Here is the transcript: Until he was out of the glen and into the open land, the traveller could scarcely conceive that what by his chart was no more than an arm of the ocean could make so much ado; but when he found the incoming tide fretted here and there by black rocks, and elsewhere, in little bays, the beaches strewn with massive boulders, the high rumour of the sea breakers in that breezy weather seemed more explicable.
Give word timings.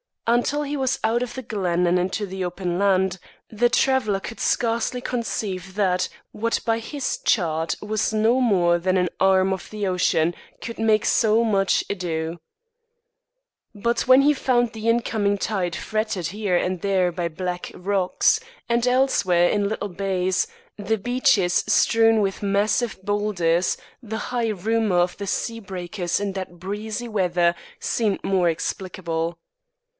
Until 0.25 0.63
he 0.63 0.77
was 0.77 0.97
out 1.03 1.21
of 1.21 1.33
the 1.35 1.41
glen 1.43 1.85
and 1.85 1.99
into 1.99 2.25
the 2.25 2.43
open 2.45 2.79
land, 2.79 3.19
the 3.51 3.69
traveller 3.69 4.19
could 4.21 4.39
scarcely 4.39 5.01
conceive 5.01 5.75
that 5.75 6.07
what 6.31 6.59
by 6.65 6.79
his 6.79 7.17
chart 7.19 7.75
was 7.81 8.13
no 8.13 8.39
more 8.39 8.79
than 8.79 8.97
an 8.97 9.09
arm 9.19 9.51
of 9.53 9.69
the 9.69 9.85
ocean 9.85 10.33
could 10.61 10.79
make 10.79 11.05
so 11.05 11.43
much 11.43 11.83
ado; 11.89 12.39
but 13.75 14.07
when 14.07 14.21
he 14.21 14.33
found 14.33 14.71
the 14.71 14.87
incoming 14.87 15.37
tide 15.37 15.75
fretted 15.75 16.27
here 16.27 16.55
and 16.55 16.81
there 16.81 17.11
by 17.11 17.27
black 17.27 17.69
rocks, 17.75 18.39
and 18.69 18.87
elsewhere, 18.87 19.49
in 19.49 19.67
little 19.67 19.89
bays, 19.89 20.47
the 20.77 20.97
beaches 20.97 21.63
strewn 21.67 22.21
with 22.21 22.41
massive 22.41 22.97
boulders, 23.03 23.77
the 24.01 24.17
high 24.31 24.47
rumour 24.49 24.97
of 24.99 25.17
the 25.17 25.27
sea 25.27 25.59
breakers 25.59 26.19
in 26.21 26.31
that 26.31 26.57
breezy 26.57 27.09
weather 27.09 27.53
seemed 27.79 28.23
more 28.23 28.49
explicable. 28.49 29.37